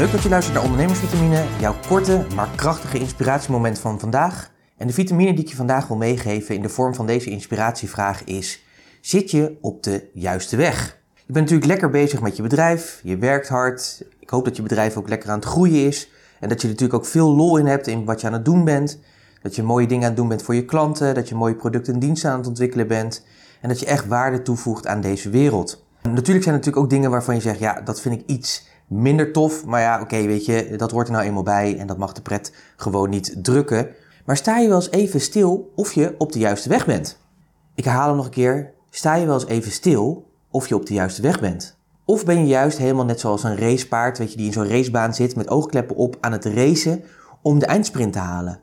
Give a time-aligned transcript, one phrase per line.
[0.00, 4.50] Leuk dat je luistert naar Ondernemersvitamine, jouw korte maar krachtige inspiratiemoment van vandaag.
[4.76, 8.24] En de vitamine die ik je vandaag wil meegeven in de vorm van deze inspiratievraag
[8.24, 8.64] is:
[9.00, 10.98] zit je op de juiste weg?
[11.14, 14.04] Je bent natuurlijk lekker bezig met je bedrijf, je werkt hard.
[14.18, 16.72] Ik hoop dat je bedrijf ook lekker aan het groeien is en dat je er
[16.72, 18.98] natuurlijk ook veel lol in hebt in wat je aan het doen bent.
[19.42, 21.94] Dat je mooie dingen aan het doen bent voor je klanten, dat je mooie producten
[21.94, 23.24] en diensten aan het ontwikkelen bent
[23.60, 25.84] en dat je echt waarde toevoegt aan deze wereld.
[26.02, 29.32] natuurlijk zijn er natuurlijk ook dingen waarvan je zegt, ja, dat vind ik iets minder
[29.32, 29.64] tof.
[29.64, 32.22] Maar ja, oké, weet je, dat hoort er nou eenmaal bij en dat mag de
[32.22, 33.88] pret gewoon niet drukken.
[34.24, 37.18] Maar sta je wel eens even stil of je op de juiste weg bent?
[37.74, 38.72] Ik herhaal hem nog een keer.
[38.90, 41.78] Sta je wel eens even stil of je op de juiste weg bent?
[42.04, 45.14] Of ben je juist helemaal net zoals een racepaard, weet je, die in zo'n racebaan
[45.14, 47.04] zit met oogkleppen op aan het racen
[47.42, 48.60] om de eindsprint te halen?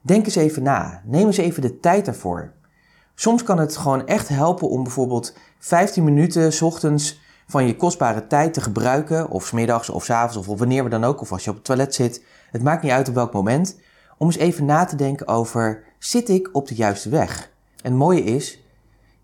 [0.00, 1.02] Denk eens even na.
[1.04, 2.52] Neem eens even de tijd daarvoor.
[3.14, 7.20] Soms kan het gewoon echt helpen om bijvoorbeeld 15 minuten s ochtends
[7.52, 11.04] van je kostbare tijd te gebruiken, of smiddags of s avonds of wanneer we dan
[11.04, 12.24] ook, of als je op het toilet zit.
[12.50, 13.78] Het maakt niet uit op welk moment.
[14.18, 17.50] Om eens even na te denken over, zit ik op de juiste weg?
[17.82, 18.62] En het mooie is,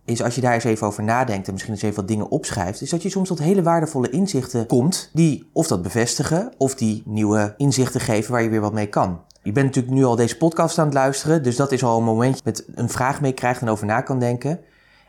[0.04, 2.80] is als je daar eens even over nadenkt en misschien eens even wat dingen opschrijft,
[2.80, 7.02] is dat je soms tot hele waardevolle inzichten komt die of dat bevestigen of die
[7.04, 9.20] nieuwe inzichten geven waar je weer wat mee kan.
[9.42, 12.04] Je bent natuurlijk nu al deze podcast aan het luisteren, dus dat is al een
[12.04, 14.60] momentje met een vraag mee krijgt en over na kan denken.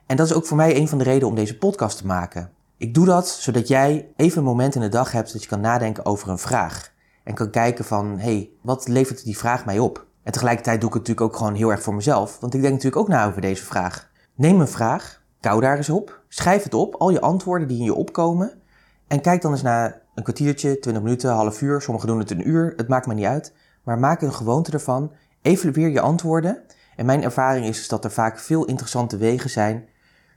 [0.05, 2.51] En dat is ook voor mij een van de redenen om deze podcast te maken.
[2.79, 5.61] Ik doe dat zodat jij even een moment in de dag hebt dat je kan
[5.61, 6.93] nadenken over een vraag.
[7.23, 10.05] En kan kijken van, hé, hey, wat levert die vraag mij op?
[10.23, 12.73] En tegelijkertijd doe ik het natuurlijk ook gewoon heel erg voor mezelf, want ik denk
[12.73, 14.09] natuurlijk ook na over deze vraag.
[14.35, 17.83] Neem een vraag, kou daar eens op, schrijf het op, al je antwoorden die in
[17.83, 18.61] je opkomen.
[19.07, 22.49] En kijk dan eens naar een kwartiertje, 20 minuten, half uur, sommigen doen het een
[22.49, 23.53] uur, het maakt me niet uit.
[23.83, 26.61] Maar maak een gewoonte ervan, evalueer je antwoorden.
[26.95, 29.87] En mijn ervaring is dat er vaak veel interessante wegen zijn.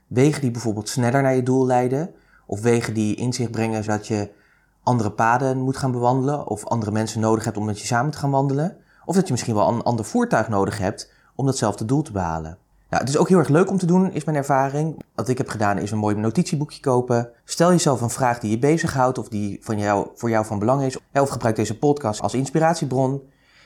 [0.07, 4.31] Wegen die bijvoorbeeld sneller naar je doel leiden, of wegen die inzicht brengen zodat je
[4.83, 6.47] andere paden moet gaan bewandelen.
[6.47, 8.77] Of andere mensen nodig hebt om met je samen te gaan wandelen.
[9.05, 12.57] Of dat je misschien wel een ander voertuig nodig hebt om datzelfde doel te behalen.
[12.89, 15.03] Nou, het is ook heel erg leuk om te doen, is mijn ervaring.
[15.15, 17.29] Wat ik heb gedaan is een mooi notitieboekje kopen.
[17.45, 20.83] Stel jezelf een vraag die je bezighoudt of die van jou, voor jou van belang
[20.83, 20.97] is.
[21.13, 23.21] Of gebruik deze podcast als inspiratiebron.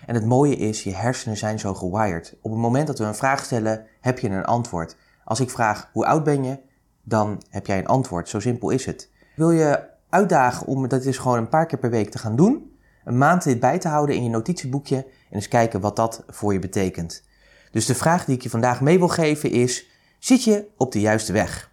[0.05, 2.35] En het mooie is, je hersenen zijn zo gewired.
[2.41, 4.95] Op het moment dat we een vraag stellen, heb je een antwoord.
[5.23, 6.59] Als ik vraag, hoe oud ben je?
[7.07, 8.29] Dan heb jij een antwoord.
[8.29, 9.09] Zo simpel is het.
[9.35, 12.77] Wil je uitdagen om dat is gewoon een paar keer per week te gaan doen?
[13.05, 16.53] Een maand dit bij te houden in je notitieboekje en eens kijken wat dat voor
[16.53, 17.23] je betekent.
[17.71, 20.99] Dus de vraag die ik je vandaag mee wil geven is: zit je op de
[20.99, 21.71] juiste weg?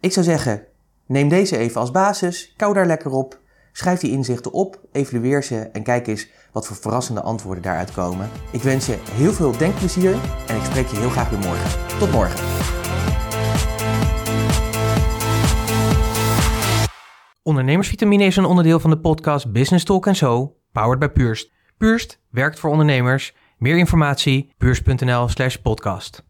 [0.00, 0.64] Ik zou zeggen,
[1.06, 3.38] neem deze even als basis, kou daar lekker op,
[3.72, 8.30] schrijf die inzichten op, evalueer ze en kijk eens wat voor verrassende antwoorden daaruit komen.
[8.52, 10.12] Ik wens je heel veel denkplezier
[10.46, 11.98] en ik spreek je heel graag weer morgen.
[11.98, 12.79] Tot morgen.
[17.50, 21.52] Ondernemersvitamine is een onderdeel van de podcast Business Talk Zo, powered by Purst.
[21.78, 23.34] Purst werkt voor ondernemers.
[23.58, 26.28] Meer informatie, purst.nl slash podcast.